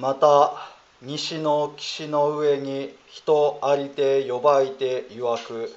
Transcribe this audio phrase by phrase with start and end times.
[0.00, 0.54] また
[1.02, 5.70] 西の岸の上に人ありて呼ばいて曰く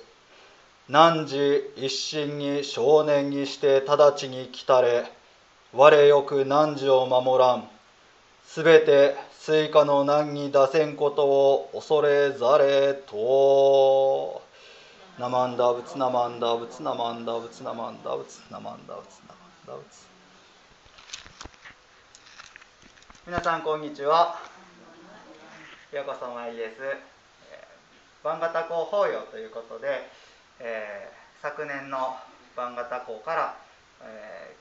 [0.87, 5.11] 汝一心に正念にして直ちに来たれ
[5.73, 7.67] 我よく汝を守らん
[8.47, 14.41] すべて水火の難に堕せんことを恐れざれと。
[15.19, 20.12] ナマンダブツナマンダブツナマンダブツナマンダブツナマンダブツナマンダブツ。
[23.25, 24.35] 皆さんこんにちは
[25.93, 26.81] ようこそお参りです
[28.21, 30.09] 番型校法要ということで、
[30.59, 32.17] えー、昨年の
[32.57, 33.55] 番型校から、
[34.01, 34.53] え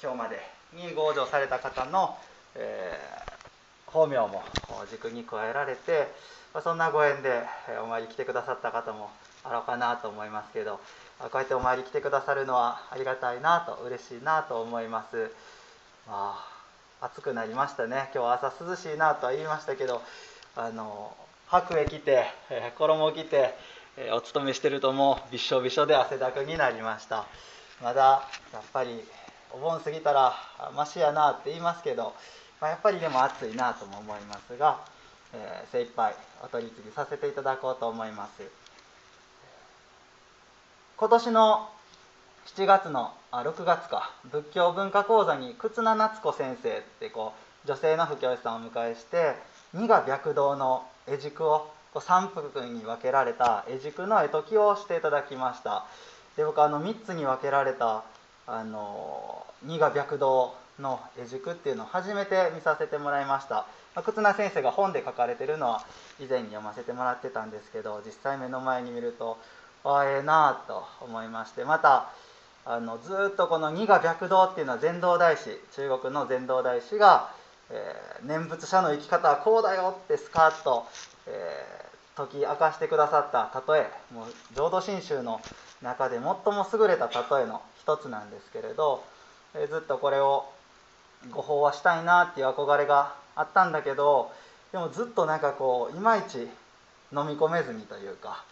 [0.00, 0.40] ー、今日まで
[0.72, 2.16] に合場された方の、
[2.54, 4.42] えー、法名も
[4.90, 6.08] 軸に加えられて、
[6.64, 7.42] そんなご縁で
[7.84, 9.10] お参り来てくださった方も
[9.44, 10.80] あろうかなと思いますけど
[11.18, 15.30] こうやってお参り来てくださるのはありがたいなと嬉しいなと思います。
[16.08, 16.55] まあ
[17.00, 18.10] 暑くなりましたね。
[18.14, 20.00] 今日は朝涼しいなとは言いましたけど
[20.56, 21.14] あの
[21.46, 23.54] 白衣着て、え衣着て、
[23.98, 27.26] えお勤めしてるともうびしょびしょで汗だくになりました。
[27.82, 29.04] まだやっぱり
[29.52, 30.34] お盆過ぎたら
[30.74, 32.14] マシやなって言いますけど、
[32.60, 34.80] まあ、やっぱりでも暑いなとも思いますが、
[35.34, 38.42] えー、精一杯お取り次ぎさせていただこうと思います。
[40.96, 41.68] 今年の
[42.54, 44.12] 7月のあ6月か。
[44.30, 47.32] 仏教文化講座に忽那夏子先生ってこ
[47.64, 49.34] う女性の布教師さんをお迎えして
[49.74, 55.86] 二が白道の絵軸をこう3幅に分けられた絵軸の絵解きをしていただきました。
[56.36, 58.04] で僕あの3つに分けられた
[58.46, 63.66] あの二が白道の絵軸っていうのを初めて見させてもらいました、
[63.96, 65.84] ま、忽那先生が本で書かれてるのは
[66.20, 69.38] 以前に読ませてもらってたんですけど実際目の前に見ると
[69.84, 72.10] ああええなあと思いましてまた
[72.68, 75.44] あのずっとこの二が白道っていうのは禅道大師
[75.76, 77.30] 中国の禅道大師が、
[77.70, 80.84] えー、念仏者の生き方はこうだよってスカッと、
[81.28, 85.40] えー、解き明かしてくださった例えもう浄土真宗の
[85.80, 89.04] 中で最も優れた例えの一つなんですけれど、
[89.54, 90.46] えー、ずっとこれを
[91.30, 94.32] ご法話したいなっていう憧れがあったんだけど
[94.72, 96.38] でもずっとなんかこういまいち
[97.12, 98.42] 飲み込めずにというか。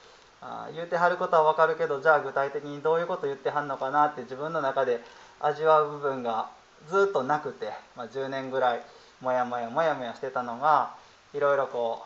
[0.47, 5.01] あ言うてはることは分かるけどじゃあ具体的にどういうこと言ってはんのかなって自分の中で
[5.41, 6.51] 味わう部分が
[6.91, 8.83] ずっとなくて、まあ、10年ぐらい
[9.23, 10.95] モヤモヤモヤモヤしてたのが
[11.33, 12.05] いろいろこ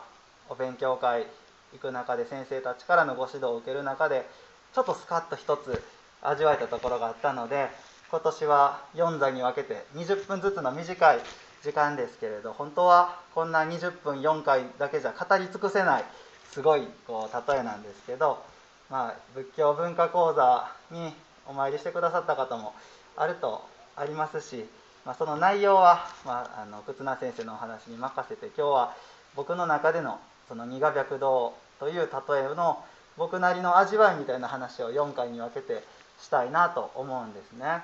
[0.49, 1.27] うお勉強会
[1.73, 4.25] 行く中で先生たちからのご指導を受ける中で
[4.73, 5.83] ちょっとスカッと一つ
[6.21, 7.67] 味わえたところがあったので
[8.09, 11.19] 今年は4座に分けて20分ずつの短い
[11.61, 16.05] 時間ですけれど本当はこんな20分4回だけじゃ語り尽くせない
[16.51, 18.43] すごいこう例えなんですけど、
[18.89, 21.13] まあ、仏教文化講座に
[21.47, 22.73] お参りしてくださった方も
[23.15, 24.65] あるとありますし、
[25.05, 28.95] まあ、その内容は、まあ、あの忽那先生のお話に任せて今日は
[29.35, 32.83] 僕の中でのその二が白道という例えの
[33.17, 35.83] 僕なりの味わいみたいな話を4回に分けて
[36.21, 37.83] したいなと思うんですね。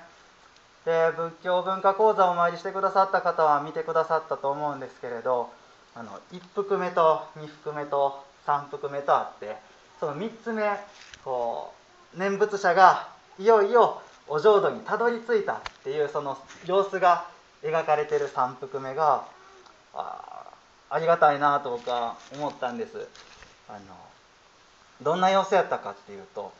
[0.84, 5.50] で仏教文化講座をお参りしてくださった方は見てくださったと思うんですけれど
[5.96, 9.56] あの1幅目と2幅目と3幅目とあって
[9.98, 10.62] その3つ目
[11.24, 11.72] こ
[12.14, 13.08] う念仏者が
[13.38, 17.26] いよいよお浄土にたどり着いたっていうその様子が
[17.62, 19.24] 描かれてる3幅目が
[19.94, 20.44] あ
[20.88, 23.08] ありがたいなと僕は思ったんです。
[23.68, 23.78] あの
[25.02, 26.52] どんな様子やったかっていうと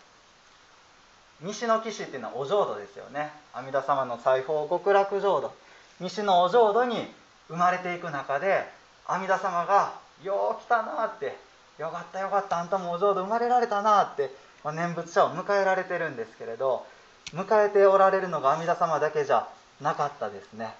[1.41, 3.30] 西の岸っていうのはお浄土ですよね。
[3.54, 5.52] 阿弥陀様の西方極楽浄土。
[6.00, 7.06] 西のお浄土に
[7.48, 8.64] 生まれていく中で
[9.06, 9.92] 阿弥陀様が
[10.22, 11.36] 「よう来たな」って
[11.78, 14.31] よかったよかったあんたもお浄土生まれられたなって、
[14.64, 16.87] まあ、念仏者を迎えられてるんですけれど
[17.32, 19.48] 迎えておられるのが阿弥陀様だけじゃ
[19.81, 20.75] なかったですね。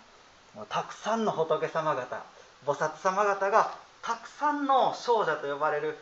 [0.55, 2.25] もうたくさんの仏様方
[2.65, 5.99] 菩薩様方がたくさんの少女と呼ばれる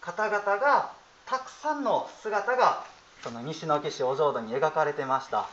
[0.00, 0.92] 方々が
[1.24, 2.84] たくさんの姿が
[3.24, 5.38] その西の岸お浄土に描かれてました。
[5.38, 5.44] あ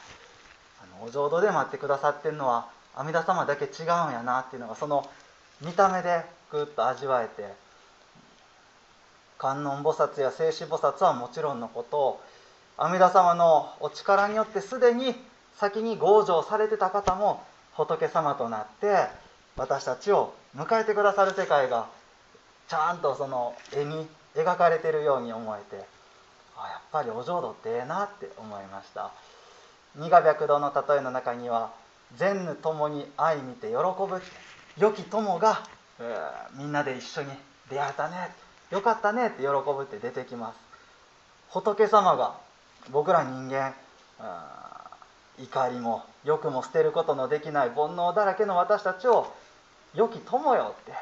[1.00, 5.10] のお浄土で待ってくださってるのは阿弥陀様だけ違うんやなっていうのがその
[5.62, 7.63] 見た目でぐっと味わえて
[9.44, 12.22] 観音菩薩や静止菩薩はもちろんのこと
[12.78, 15.16] 阿弥陀様のお力によってすでに
[15.58, 17.44] 先に強情されてた方も
[17.74, 19.08] 仏様となって
[19.58, 21.90] 私たちを迎えてくださる世界が
[22.70, 25.84] ちゃんとその絵に描かれてるように思えて
[26.58, 29.12] あやっぱりお浄土ってええなって思いました。
[29.96, 31.72] 二が白道の例えの中には
[32.16, 34.22] 善ぬ友に愛見て喜ぶ
[34.78, 35.64] 良き友が、
[36.56, 37.28] みんなで一緒に
[37.70, 38.43] 出会えたね。
[38.74, 40.58] よかったねって喜ぶって出てきます。
[41.52, 42.36] 仏様が
[42.92, 43.76] 僕ら人間
[45.40, 49.32] 怒りも欲も捨てることのできない煩悩だらけの私たちを
[49.94, 50.94] 良き友よって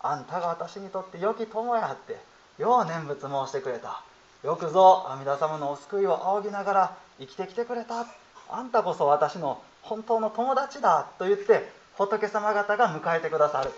[0.00, 2.18] あんたが私にとって良き友やって
[2.62, 4.02] よう念仏申してくれた。
[4.44, 8.04] よくぞ阿弥陀様のお救いを仰ぎながら生きてきてくれた。
[8.50, 13.70] あんたこそ私の本当の友達だと言って仏様方が迎えてくださる。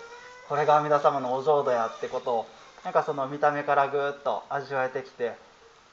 [0.49, 2.45] これが阿弥陀様のお浄土やってことを
[2.83, 5.33] なんかその見た目からぐっと味わえてきて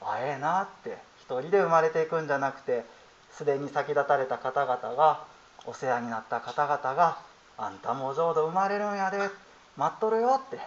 [0.01, 2.83] あええなって一人で生まれていくんじゃなくて
[3.31, 5.23] すでに先立たれた方々が
[5.65, 7.17] お世話になった方々が
[7.57, 9.17] あんたもお浄土生まれるんやで
[9.77, 10.57] 待っとるよって、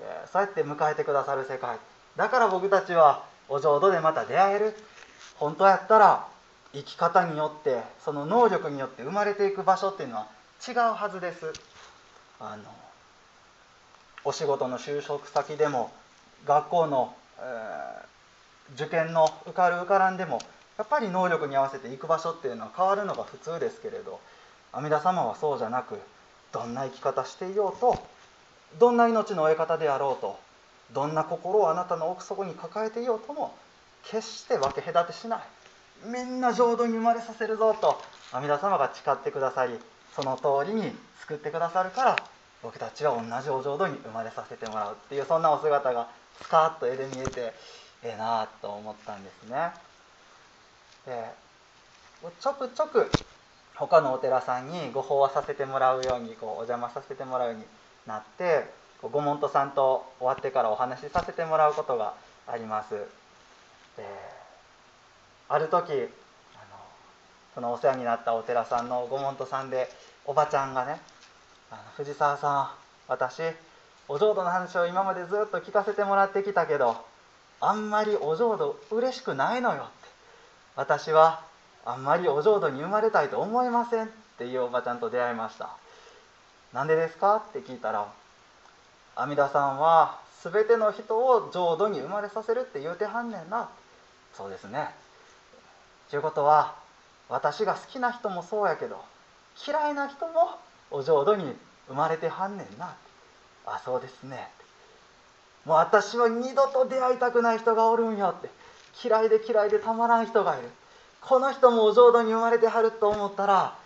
[0.00, 1.78] えー、そうやって迎えてくださる世界。
[2.16, 4.74] だから僕たちはお浄土でまた出会える。
[5.36, 6.26] 本当やったら
[6.72, 10.26] 生き方によってその能力によって生まれていく場所っていうのは
[10.66, 11.52] 違うはずです。
[12.40, 12.81] あの
[14.24, 15.90] お仕事の就職先でも
[16.46, 20.40] 学校の、えー、受験の受かる受からんでも
[20.78, 24.20] やっぱり能力に合わせて行く場所っていうのは変わるのが普通ですけれど
[24.72, 25.98] 阿弥陀様はそうじゃなく
[26.52, 27.98] どんな生き方していようと
[28.78, 30.38] どんな命の終え方であろうと
[30.92, 33.54] どんな心をあなたの奥底に抱えていようとも
[34.04, 35.40] 決して分け隔てしない。
[36.04, 38.00] みんな浄土に生まれさせるぞと
[38.32, 39.78] 阿弥陀様が誓ってくださり
[40.16, 40.90] その通りに
[41.20, 42.16] 救ってくださるから
[42.62, 46.08] 僕たちは同じお浄土に生まれさせてもらうっていうそんなお姿が
[46.40, 47.52] スカッと絵で見えて
[48.04, 49.72] ええなあと思ったんですね。
[51.06, 51.30] で
[52.40, 53.10] ちょくちょく
[53.74, 57.64] 他のお寺さんにご法話させてもらうようにこうお邪魔させてもらうように
[58.06, 58.66] なって
[59.02, 62.14] ご門徒さんと終わってからお話しさせてもらうことが
[62.46, 62.94] あります。
[62.94, 64.04] で
[65.48, 66.08] ある時あの
[67.54, 69.88] そのお世話になったお寺さんのご門徒さんで
[70.24, 71.00] おばちゃんがね
[71.72, 72.70] あの藤沢さん
[73.08, 73.42] 私
[74.06, 76.96] お浄土の話を今までずっと聞かせてもらってきたけど
[77.60, 80.02] あんまりお浄土嬉しくないのよって。
[80.74, 81.42] 私は
[81.84, 84.08] あんまりお浄土に生まれたいと思いませんっ
[84.38, 85.70] ていうおばちゃんと出会いました。
[86.72, 88.06] なんでですかって聞いたら
[89.14, 93.68] 阿弥陀さんは全ての人を浄土に生まれさせるって言うてはんねんな。
[94.34, 94.94] そうですね。
[96.10, 96.74] ということは
[97.28, 99.02] 私が好きな人もそうやけど
[99.66, 100.58] 嫌いな人も
[100.92, 101.56] お浄土に
[101.88, 102.94] 生まれてはんねんな。
[103.66, 104.48] あそうですね。
[105.64, 108.50] もう私は二度と出会いたくない人がおるんよって。
[109.02, 110.68] 嫌いで嫌いでたまらん人がいる。
[111.22, 113.76] この人もお浄土に生まれてはると思ったら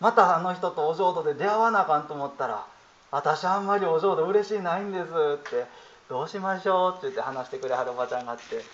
[0.00, 2.66] またあの人とお浄土で出会わなあかんと思ったら
[3.10, 5.66] 私あんまりお浄土嬉しいないんですって
[6.08, 8.64] どうしましょうって言って話してくれはるおばちゃんがあって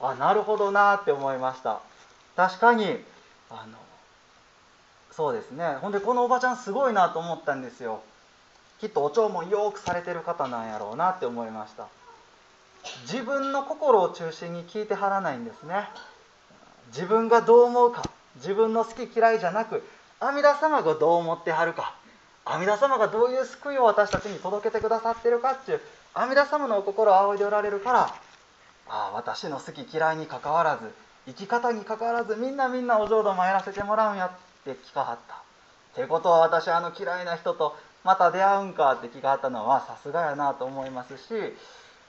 [0.00, 1.80] あなるほどなって思いました。
[2.36, 3.04] 確かに
[3.50, 3.76] あの
[5.12, 5.76] そうですね。
[5.80, 8.02] ほんでこのおばちゃんすごいなと思ったんですよ。
[8.80, 11.88] きっとお弔問よくされてる方なんやろうなって思いました。
[13.02, 15.88] 自分の心を中心に聞いてはらないんですね。
[16.88, 18.02] 自分がどう思うか。
[18.36, 19.82] 自分の好き嫌いじゃなく
[20.20, 21.94] 阿弥陀様がどう思ってはるか。
[22.44, 25.80] 阿弥陀様がどういう救いを私たちに届けてくださってるかっていう
[26.14, 28.12] 阿弥陀様のお心を仰いでおられるからあ
[28.88, 30.90] あ私の好き嫌いにかかわらず
[31.26, 34.30] 生き方にかかわらずみんなみんなお浄土参らせてもらうんや。
[34.60, 35.34] って聞かはった。
[35.34, 35.38] っ
[35.94, 41.22] てことは私あの嫌いな人とまた出会うんかって聞かはったのはさすがやなと思いますし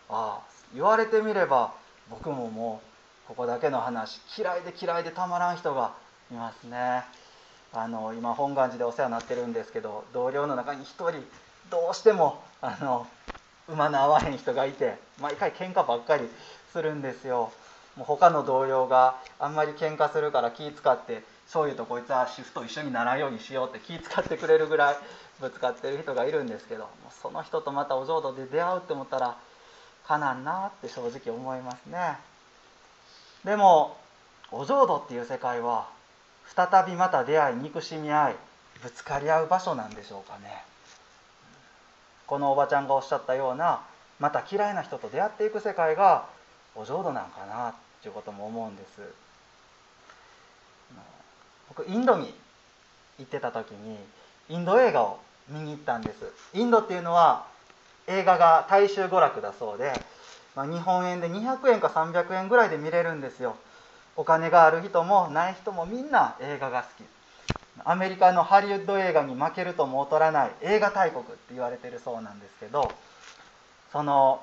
[0.09, 1.73] ああ言われてみれば
[2.09, 2.81] 僕もも
[3.25, 5.93] うここだけの話嫌いで嫌いでたまらん人が
[6.31, 7.03] いますね。
[7.73, 11.11] あの今本願寺でお世話になってるんですけど同僚の中に1人
[11.69, 13.07] どうしてもあの
[13.69, 16.27] 馬の合わへん人がいて毎回喧嘩ばっかり
[16.73, 17.51] するんですよ。
[17.95, 24.95] もう他の同僚があんまり喧嘩するから気使って醤油とこいつはシフト一緒にならんようにしようって気使ってくれるぐらい
[25.41, 26.87] ぶつかってる人がいるんですけど
[27.21, 29.37] その人とまたお浄土で出会うって思ったら
[30.07, 32.15] かなんなって正直思いますね。
[33.43, 33.97] でも
[34.49, 35.89] お浄土っていう世界は
[36.55, 38.35] 再びまた出会い憎しみ合い
[38.81, 40.63] ぶつかり合う場所なんでしょうかね。
[42.27, 43.81] このおばちゃんがおっしゃったような
[44.21, 46.27] また嫌いな人と出会っていく世界が
[46.75, 49.30] お浄土なんかなっていうことも思うんです。
[51.75, 52.33] 僕インドに
[53.17, 53.97] 行ってた時に
[54.49, 56.17] インド映画を見に行ったんです。
[56.53, 57.45] インドっていうのは
[58.07, 59.93] 映画が大衆娯楽だそうで、
[60.55, 63.55] まあ、日本円で200円か300円ぐらいで見れるんですよ。
[64.17, 67.07] お金がある人もない人もみんな映画が好き。
[67.85, 72.91] アメリカのハリウッド映画に負けるとも劣らない映画大国って言われてるそうなんですけど
[73.91, 74.41] その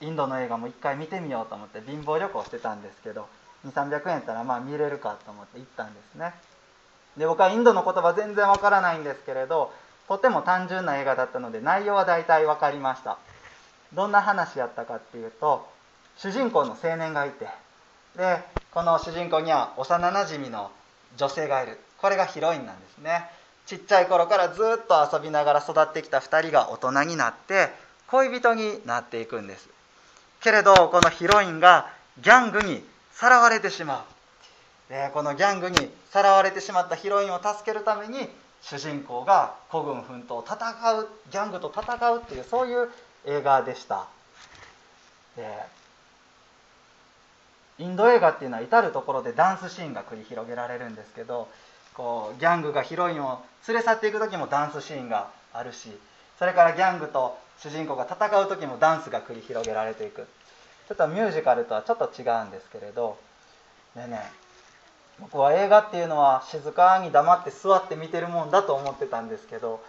[0.00, 3.28] インドの映画も一回見てみようと思って貧乏旅行してたんですけど
[3.66, 6.32] 2300円やったらまあ見れるかと思って行ったんですね。
[7.16, 9.72] で僕はインドの言葉全然わからないんですけれど
[10.06, 13.18] とても単純な映画だったので内容は大体分かりました。
[13.92, 15.68] どんな話やったかっていうと
[16.16, 17.48] 主人公の青年がいて
[18.16, 20.70] でこの主人公には幼なじみの
[21.16, 21.78] 女性がいる。
[22.00, 23.28] これがヒロインなんですね。
[23.66, 27.68] ちっちゃい頃からずっと遊びながら育ってきた2人が大人になって
[28.06, 29.68] 恋人になっていくんです。
[30.40, 32.82] けれどこのヒロインがギャングに
[33.18, 34.06] さらわれてしま
[34.88, 34.92] う。
[34.92, 35.76] でこのギャングに
[36.10, 38.28] さらわれてしまったヒロインを助けるために
[38.62, 42.88] 主人公が孤軍奮闘戦うギャングと戦うっていうそういう
[43.26, 44.06] 映画でした。
[45.36, 45.44] で
[47.80, 51.48] インド映画っていうのは至る所でダンスシーンが繰り広げられるんですけど
[51.94, 55.90] こうギャングがヒロインを連れ去っていく時もダンスシーンがあるし
[56.38, 60.28] それからギャングと主人公が戦う時もダンスが繰り広げられていく。
[60.88, 63.18] ちょっとミュージカルとはちょっと違うんですけれど。
[63.94, 64.20] でね
[65.20, 69.80] 僕は映画っていうのは静かに黙って座って見てるもんだと思ってたんですけど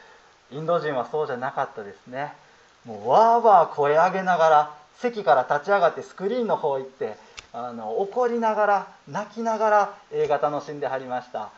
[0.51, 2.33] インド人はそうじゃなかったですね。
[2.85, 7.17] もうわーわー声上げながら席から立ち上がってスクリーンの方行って
[7.53, 11.49] あの怒りながら泣きながら映画楽しんではりました。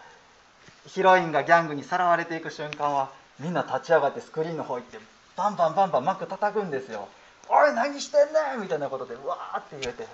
[0.88, 4.98] ヒロインがギャングにさらわれていく瞬間はみんな立ち上がってスクリーンの方行って
[5.36, 7.08] バンバンバンバン幕叩くんですよ
[7.54, 10.08] 「おい何してんねん!」みたいなことでうわーって言えて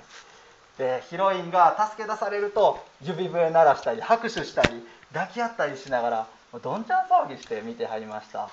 [0.78, 6.28] でヒロインが助け出されると指笛鳴らしたり拍手したり抱き合ったりしながら
[6.62, 8.50] どんちゃん騒ぎして見てはりました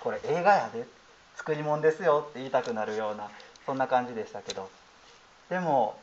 [0.00, 0.86] これ映画やで
[1.36, 3.30] 作り物ですよって言いたくなるような
[3.66, 4.70] そんな感じでしたけど
[5.50, 5.98] でも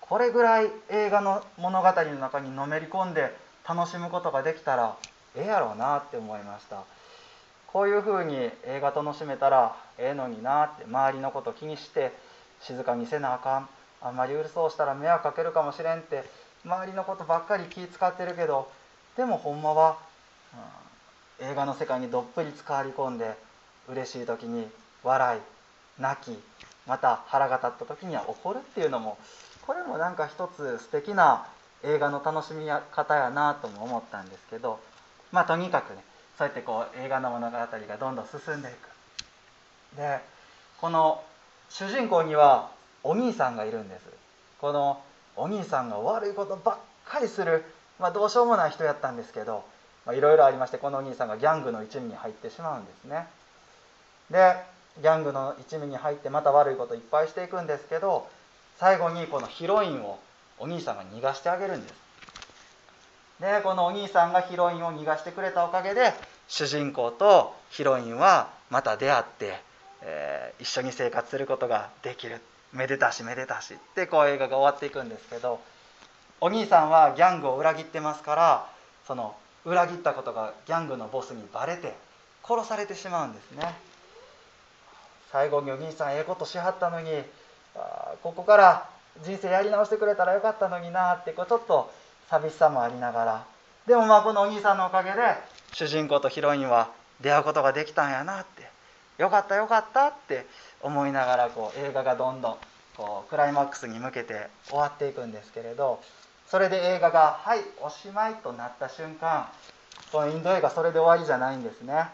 [0.00, 3.34] これぐらい映画の物語の中にのめり込んで
[3.68, 4.96] 楽しむことができたら
[5.36, 6.82] ええやろうなって思いました
[7.72, 12.12] こういうふうに映画楽しめたらええのになって周りのこと気にして
[12.60, 13.68] 静かにせなあかん。
[14.04, 16.24] あんまりうるそうしたら迷惑かけるかもしれんって
[16.64, 18.68] 周りのことばっかり気使ってるけど
[19.16, 19.96] でもほんまは、
[21.40, 23.36] うん、映画の世界にどっぷり使わり込んで
[23.88, 24.66] 嬉しい時に
[25.04, 25.40] 笑い
[26.00, 26.36] 泣き
[26.86, 29.18] また腹が立った時には怒るっていうのも
[29.66, 31.46] これもなんか一つ素敵な
[31.84, 34.80] 映画の楽しみ方やなとも思ったんですけど
[35.30, 36.02] まあとにかくね
[36.42, 37.68] そうやってこう映画の物語が
[38.00, 39.96] どんどん進んでいく。
[39.96, 40.18] で
[40.80, 41.22] この
[41.70, 42.70] 主人公には
[43.04, 44.02] お兄さんがいるんです。
[44.60, 45.00] この
[45.36, 47.64] お兄さんが悪いことばっかりする、
[48.00, 49.64] まあ、どうしようもない人やったんですけど
[50.08, 53.28] いろいろありましてこのお兄さんがギャングの一味に入ってしまうんですね。
[54.28, 54.56] で
[55.00, 58.26] ギャングの一味に入ってまた悪いこといっぱいしていくんですけど
[58.78, 60.18] 最後にこのヒロインを
[60.58, 61.94] お兄さんが逃がしてあげるんです。
[63.40, 66.12] でこのお兄さんがヒロインを逃がしてくれたおかげで
[66.48, 69.60] 主人公とヒロインはまた出会って、
[70.02, 72.40] えー、一緒に生活することができる。
[72.72, 73.74] めでたしめでたし。
[73.74, 75.60] ってこう映画が終わっていくんですけど
[76.40, 78.70] お兄さんはギャングを裏切ってますから
[79.06, 81.94] その裏切ったことがギャングのボスにバレて
[82.42, 83.74] 殺されてしまうんですね。
[85.30, 87.10] 最後にお兄さんええことしはったのに
[87.76, 88.88] あここから
[89.22, 91.92] 人生やり直してくれたらよかったのになってこうちょっと
[92.28, 93.44] 寂しさもありながら。
[93.86, 95.18] でもまあこのお兄さんのおかげで
[95.72, 98.70] 主人公とヒロインは出会うことができたんやなって
[99.18, 100.46] よかったよかったって
[100.80, 102.56] 思いながらこう映画がどんどん
[102.96, 106.00] こうクライマックスに向けて終わっていくんですけれど
[106.48, 109.48] それで映画が「はいおしまい」となった瞬間
[110.10, 112.08] このインド映画それで終わりじゃないんですね。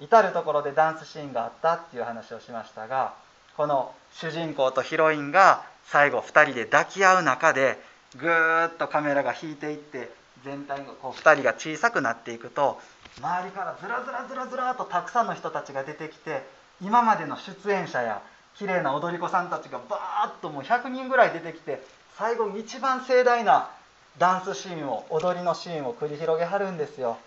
[0.00, 3.14] 至る所でダンスシーンがあったっていう話をしましたが
[3.56, 7.82] この主人公とヒロインが最後2人で抱き合う中で
[8.16, 10.10] ぐーっとカメラが引いていって
[10.44, 12.80] 全体がこう2人が小さくなっていくと
[13.16, 16.42] 周りからずらずらずらずらとたくさんの人たちが出てきて
[16.82, 18.22] 今までの出演者や
[18.56, 21.82] 綺麗な踊り子さんたちがバーッともう100人ぐらい出てきて
[22.16, 23.70] 最後に一番盛大な
[24.18, 27.18] ダンスシーンを踊りのシーンを繰り広げはるんですよ。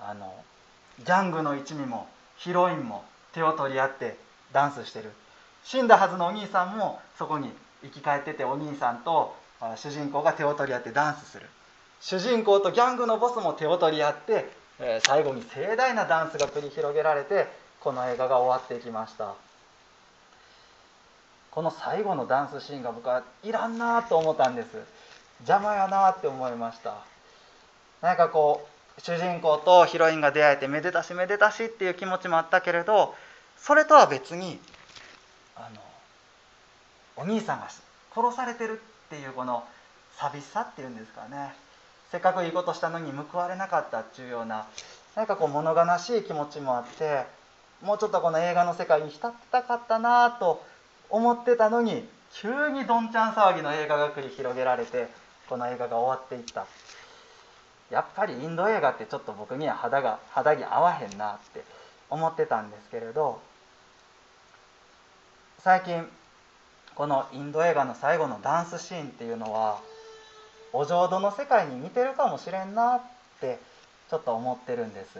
[0.00, 0.34] あの
[0.98, 4.16] ギャングの一味もヒロインも手を取り合って
[4.52, 5.12] ダンスしてる。
[5.62, 7.52] 死んだはずのお兄さんもそこに
[7.82, 9.34] 生き返っててお兄さんと
[9.76, 11.48] 主人公が手を取り合ってダンスする。
[12.00, 17.46] 主人公とギャングのボスも手を取り合って、え最後に盛大なダンスが繰り広げられて
[17.80, 19.34] この映画が終わっていきました。
[21.50, 24.66] この最後のダンスシーンが僕はいらんなと思ったんです。
[25.40, 26.96] 邪魔やなって思いました。
[28.02, 28.68] 何かこ
[28.98, 33.14] う主人公とヒロインが出会えてめでたしめでたしっていう気持ちもあったけれど
[33.56, 34.58] それとは別に
[35.54, 35.80] あの
[37.16, 37.68] お兄さんが
[38.14, 39.64] 殺されてるっていうこの
[40.16, 41.54] 寂しさっていうんですかね。
[42.10, 44.66] せっかくいいことしたのに報われなかったっていうような
[45.14, 47.24] 何かこう物悲しい気持ちもあって
[47.82, 50.64] もうちょっとこの映画の世界に浸ってたかったなと
[51.10, 55.08] 思ってたのに急にどんちゃん騒ぎの映画が繰り広げられて
[55.48, 56.66] この映画が終わっていった。
[57.90, 61.62] やっぱりインド映画ってちょっと僕には肌が肌に合わへんなって
[62.10, 63.40] 思ってたんですけれど
[65.60, 66.08] 最近
[66.94, 69.80] このインド映画の最後のダンスシーンっていうのは
[70.78, 73.02] お浄土の世界に似てるかもしれんなっ
[73.40, 73.58] て
[74.10, 75.18] ちょっと思ってるんです。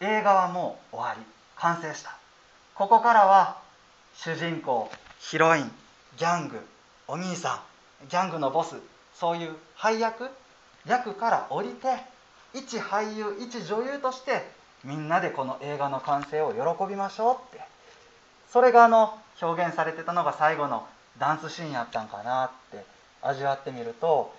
[0.00, 1.22] 映画はもう終わり。
[1.56, 2.16] 完成した。
[2.74, 3.58] ここからは
[4.14, 5.70] 主人公ヒロイン
[6.16, 6.60] ギャング
[7.06, 7.62] お兄さ
[8.02, 8.76] んギャングのボス
[9.12, 10.30] そういう配役
[10.86, 11.88] 役から降りて
[12.54, 14.48] 一俳優一女優として
[14.82, 17.66] みんなでこの映画の完成を喜びましょうって。
[18.50, 20.86] それがあの表現されてたのが最後の
[21.18, 22.84] ダンスシーンやったんかなって
[23.22, 24.32] 味わってみると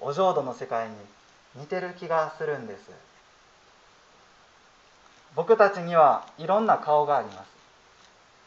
[0.00, 0.94] お浄土の世界に
[1.56, 2.90] 似てる気がするんです。
[5.34, 7.48] 僕たちにはいろんな顔があります。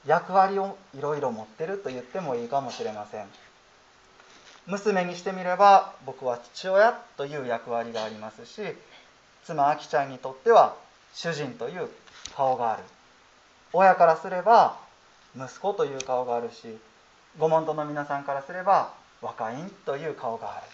[0.06, 3.28] 役割をいろいろ持ってると言ってもいいかもしれません。
[4.68, 8.62] 娘にしてみれば僕は父親という役割がありますし
[9.44, 10.76] 妻あきちゃんにとっては
[11.14, 11.90] 主人という
[12.36, 12.84] 顔がある。
[13.74, 14.78] 親からすれば
[15.36, 16.78] 息子という顔があるし
[17.40, 20.68] ご門徒の皆さんからすれば若いんという顔がある。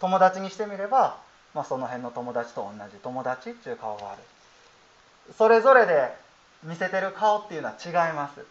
[0.00, 1.18] 友達にしてみれば、
[1.54, 4.22] まあ、その辺の友達と同じ友達っていう顔がある。
[5.38, 6.12] それぞれで
[6.64, 8.44] 見せてる顔っていうのは違います。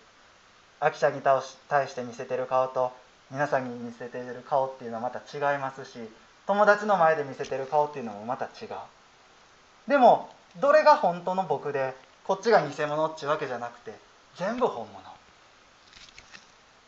[0.79, 2.91] アキちゃんに対して見せてる顔と
[3.31, 5.97] 皆さんに見せてる顔っていうのはまた違いますし
[6.45, 8.69] 友達の前で見せてる顔っていうのもまた違う。
[9.87, 11.93] でもどれが本当の僕で
[12.25, 13.93] こっちが偽物っていうわけじゃなくて
[14.35, 15.12] 全部本物。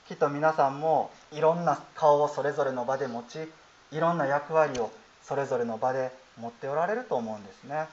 [0.07, 3.49] きっと皆さんもいろんな顔をそれぞれの場で持ち
[3.91, 4.91] いろんな役割を
[5.23, 7.87] それぞれの場で持っておられると思うんですね。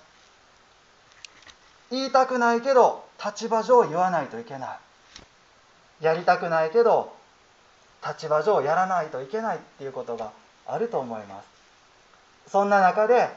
[1.90, 4.78] 言いたくないけど立場上言わないといけな
[6.00, 6.04] い。
[6.04, 7.14] やりたくないけど
[8.06, 10.32] 立場上やらないといけないっていうことが
[10.66, 12.50] あると思います。
[12.50, 13.28] そんな中で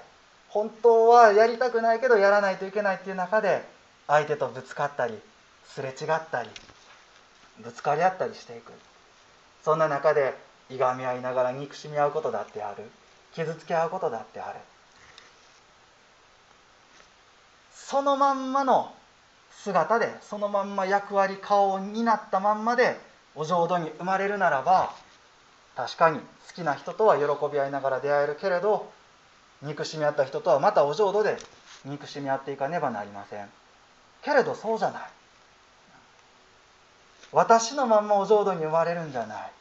[0.49, 3.63] 本当はやりたくないけどやらないといけないっていう中で
[4.07, 5.19] 相手とぶつかったり
[5.67, 6.49] すれ違ったり
[7.59, 8.71] ぶつかり合ったりしていく。
[9.63, 10.37] そんな中で
[10.69, 12.83] いがみ合いながら憎しみ合うことだってある。
[13.33, 14.59] 傷つけ合うことだってある。
[17.73, 18.93] そのまんまの
[19.51, 22.99] 姿でそのまんま役割顔になったまんまで
[23.35, 24.93] お浄土に生まれるならば
[25.75, 26.25] 確かに好
[26.55, 28.91] きな人とは喜び合いながら出会えるけれど
[29.61, 31.37] 憎しみ合った人とはまたお浄土で
[31.85, 33.49] 憎しみ合っていかねばなりません。
[34.23, 35.01] けれどそうじゃない。
[37.31, 39.51] 私のまんまお浄土に生まれるんじゃない。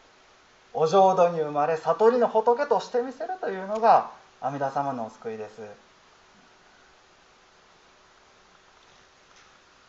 [0.72, 5.60] お浄土に生まれ悟りの仏としてみせるというのが阿弥陀様のお救いです。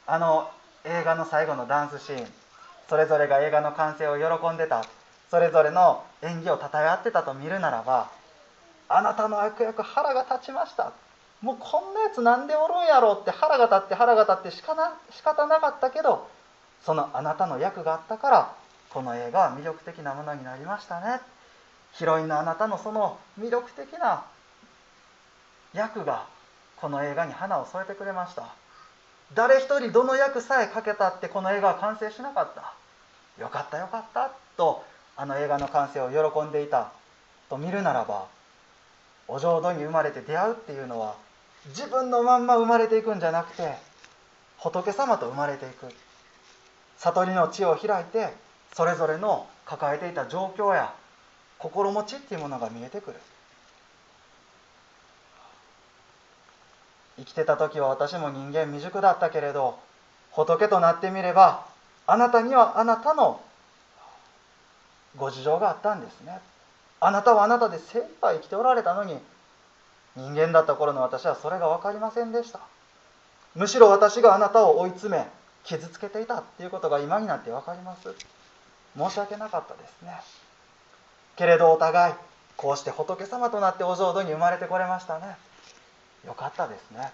[0.08, 0.50] あの
[0.84, 2.28] 映画の最後のダンスシーン。
[2.88, 4.84] それぞれが映画の完成を喜んでた。
[5.32, 8.10] それぞれの演技をたたえ合ってたと見るならば
[8.88, 10.94] あなたの悪役腹が立ちました。
[11.42, 16.28] もうこんなやつなんでおるんやろうって腹が立って腹が立ってしかな仕方なかったけど
[16.86, 18.56] そのあなたの役があったから
[18.90, 21.20] この映画は魅力的なものになりましたね。
[21.94, 24.24] ヒロインのあなたのその魅力的な
[25.74, 26.28] 役が
[26.78, 28.48] この映画に花を添えてくれました。
[29.34, 32.74] 誰一人どの役さえかけたってこの映画は完成しなかった。
[33.42, 34.86] よかったよかったと
[35.18, 36.92] あの映画の完成を喜んでいた
[37.50, 38.28] と見るならば
[39.28, 41.16] お浄土に生まれて出会うっていうのは
[41.70, 43.76] 自分のまんま生まれていくんじゃなくて
[44.58, 45.88] 仏様と生まれていく。
[47.00, 48.34] 悟りの地を開いて
[48.74, 50.94] それぞれの抱えていた状況や
[51.58, 53.18] 心持ちっていうものが見えてくる。
[57.18, 59.80] 生きてた時は私も人間未熟だったけれど
[60.32, 61.66] 仏となってみれば
[62.08, 63.40] あなたにはあなたの
[65.16, 66.42] ご事情があったんですね。
[67.00, 69.18] あなたはあなたで精一杯生きておられたのに
[70.16, 72.60] 人間だった頃の私はそれが分かりませんでした。
[73.56, 75.26] むしろ私があなたを追い詰め
[75.66, 78.14] 傷つけていたっていうことが今になって分かります。
[78.98, 80.22] 申し訳なかったですね。
[81.36, 82.14] けれどお互い
[82.56, 85.38] こうして仏様となってお浄土に生まれてこれましたね。
[86.26, 87.12] よかったですね。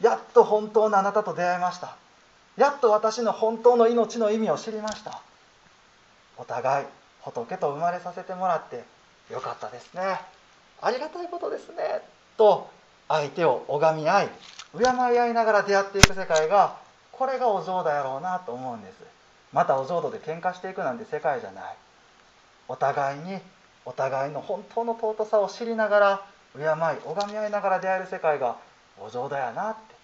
[0.00, 1.96] やっと本当のあなたと出会いました。
[2.56, 5.22] やっと私の本当の命の意味を知りました。
[6.36, 6.86] お互い
[7.20, 8.84] 仏と生まれさせてもらって
[9.32, 10.20] よかったですね。
[10.82, 12.02] ありがたいことですね。
[12.36, 12.68] と
[13.08, 14.28] 相手を拝み合い
[14.76, 16.76] 敬い合いながら出会っていく世界が
[17.22, 18.96] これがお浄土やろうなと思うんです。
[19.52, 21.76] またお浄土で喧嘩していくなんて世界じゃない。
[22.66, 23.38] お互いに
[23.84, 28.56] お互いの本当の尊さを知りながら敬い拝み合いながら出会える世界が
[28.98, 29.94] お浄土やなって。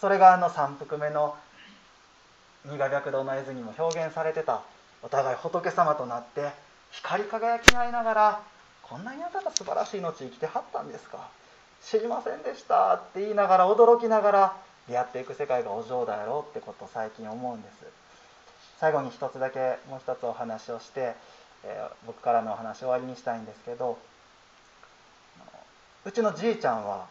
[0.00, 1.36] それがあの三福目の
[2.64, 4.62] 二賀白道の絵図にも表現されてた
[5.02, 6.52] お互い仏様となって
[6.90, 8.40] 光り輝き合いながら
[8.80, 11.28] こんなにあなたが素晴らしい命生きてはったんですか。
[11.82, 14.56] 知りませんでしたって言いながら驚きながら
[14.88, 18.02] 出会っていく世界がお浄土やろうってことを最近思うんです。
[18.82, 21.14] 最後に一つだけもう一つお話をして、
[21.62, 23.96] えー、僕からのお話を終わりにしたいんですけど
[26.04, 27.06] うちのじいちゃんは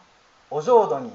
[0.50, 1.10] お浄土に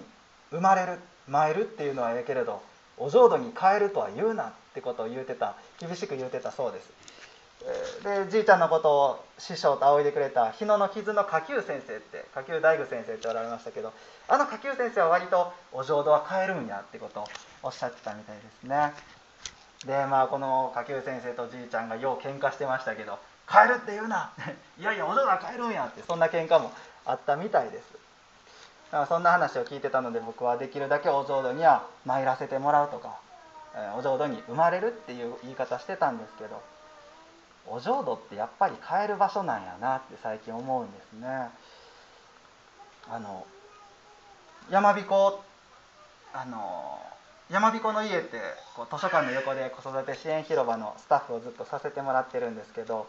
[0.49, 2.63] 生まれる参るっていうのはええけれど
[2.97, 6.89] お浄土に帰るとは言うなってことを言うてた厳しく言うてたそうです。
[8.03, 13.93] でじいちゃんのことを師匠と仰いでくれた日野の傷の下級先生って下級大工先生っておられましたけど
[14.27, 17.25] あの下級先生は割とお浄土は帰るんやってことを
[17.63, 18.93] おっしゃってたみたいですね。
[19.85, 24.31] でまあこの下級先生とじいちゃんがよう喧嘩してましたけど帰るって言うな。
[24.79, 26.71] いやいやお浄土は帰るんやってそんな喧嘩も
[27.05, 27.97] あったみたいです。
[29.09, 33.17] そんな話を聞いてたので僕はできるだけお浄土には参らせてもらうとか
[33.97, 36.61] お浄土に生まれるっていう言い方してたんですけど
[37.69, 41.49] お浄土ってやっぱり帰る場所なんやなって最近思うんですね。
[43.09, 43.45] あの
[44.69, 45.41] 山彦
[46.33, 46.99] あの
[47.49, 48.41] 山彦の家って
[48.75, 53.07] こう図書館の横で子育て支援広場のスタッフをずっとさせてもらってるんですけど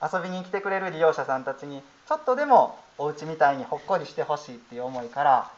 [0.00, 5.50] 遊びに来てくれる利用者さんたちにちょっとでもお家みたいにほっこりしてほしいっていう思いから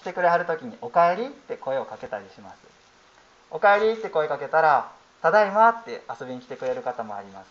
[0.00, 2.56] 来てくれはる時に「おかえり」って声をかけたりします
[3.50, 4.90] 「おかえり」って声かけたら
[5.22, 7.46] 「ただいま」って遊びに来てくれる方もあります。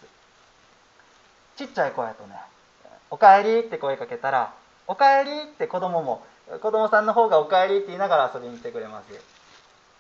[1.56, 2.40] ちっちゃい子やとね
[3.12, 4.54] 「おかえり」って声かけたら
[4.88, 6.26] 「おかえり」って子供も
[6.62, 9.08] 子供さんの方が「おかえり」って言いながら遊びに来てくれます。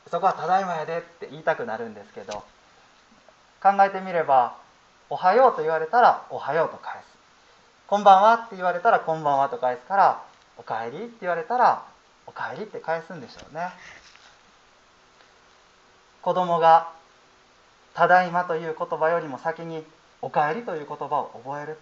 [0.10, 2.44] そこは「ただいまやで」って言いたくなるんですけど
[3.62, 4.56] 考えてみれば
[5.10, 7.06] おはようと言われたらおはようと返す。
[7.88, 10.22] こんばんはって言われたらこんばんはと返すから
[10.58, 11.84] おかえりって言われたら
[12.26, 13.72] おかえりって返すんでしょうね。
[16.22, 16.90] 子供が
[17.94, 19.84] ただいまという言葉よりも先に
[20.22, 21.78] おかえりという言葉を覚える。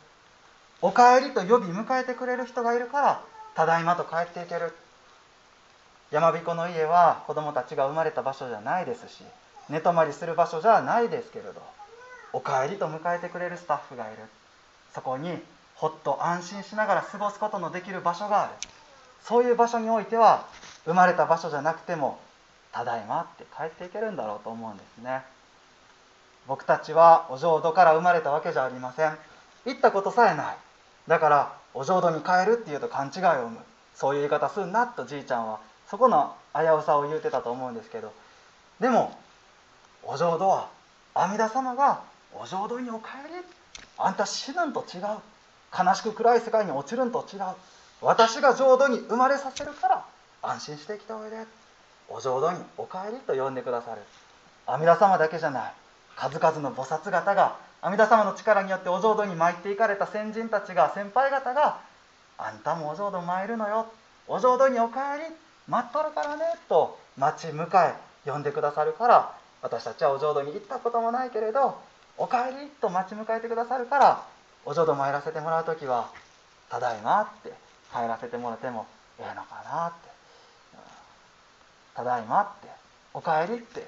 [0.82, 3.22] おかえりと呼び迎えてくれる人がいるから
[3.56, 4.74] ただいまと帰っていける。
[6.12, 9.24] 山彦の家は子供たちが生まれた場所じゃないですし
[9.70, 11.62] 寝泊まりする場所じゃないですけれど
[12.32, 14.18] おかえりと迎えてくれるスタッフがいる。
[14.94, 15.38] そこに
[15.76, 18.54] ほっと安心しながら過ごすことのできる場所がある。
[19.24, 20.46] そういう場所においては
[20.86, 22.20] 生まれた場所じゃなくても
[22.72, 25.24] ただいまって帰っていけるんだろうと思うんですね。
[26.48, 29.18] 僕たちはお浄土から生まれたわけじゃありません。
[29.66, 30.58] 行ったことさえない。
[31.08, 33.58] だからお浄土に帰るっていうと勘違いを生む。
[33.96, 38.14] そういう言い方すんなとじいちゃんはそこの危うさを言うてたと思うんですけど。
[38.80, 39.18] でも
[40.04, 40.70] お浄土は
[41.14, 42.02] 阿弥陀様が
[42.34, 43.44] お浄土にお帰り。
[43.98, 45.04] あんた死ぬんと違う。
[45.78, 47.42] 悲しく暗い世界に落ちるんと違う。
[48.02, 50.06] 私が浄土に生まれさせるから
[50.42, 51.46] 安心してきたおいで。
[52.08, 54.02] お浄土にお帰りと呼んでくださる。
[54.66, 55.74] 阿弥陀様だけじゃない。
[56.18, 61.80] 数々の菩薩方が阿弥陀様の力によってお浄土に参っていかれた先人たちが先輩方が
[62.38, 63.88] あんたもお浄土参るのよ。
[64.28, 64.96] お浄土にお帰
[65.30, 65.36] り。
[65.68, 67.94] 待っとるからねと待ち迎え
[68.30, 71.78] 呼んでくださるから私たちはお浄土に行ったこともないけれど
[72.18, 74.24] おかえりと待ち迎えてくださるから
[74.66, 76.10] お浄土参らせてもらう時は
[76.70, 77.52] ただいまって
[77.92, 78.86] 帰らせてもらっても
[79.20, 80.10] ええのかなって、
[81.96, 82.68] ただいまって
[83.14, 83.88] おかえりって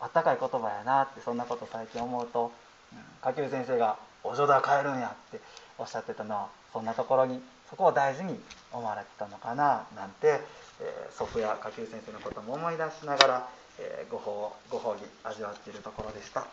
[0.00, 2.52] あったかい言葉やなってそんなこと最近思うと、
[2.92, 5.40] うん、下級先生が「お嬢だ帰るんや」って
[5.78, 8.40] おっしゃってたのはそんなところにそこを大事に
[8.72, 10.40] 思われてたのかななんて、
[10.80, 16.46] えー、祖父や下級先生のことも思い出しながら、えー、ご褒ご褒美味わっているところでした。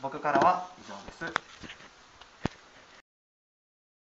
[0.00, 1.81] 僕からは以上です。